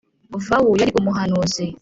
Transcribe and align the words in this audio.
Vawu 0.45 0.71
yari 0.79 0.91
umuhanuzi 0.99 1.65